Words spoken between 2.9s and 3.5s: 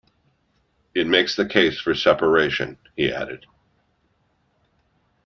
he added.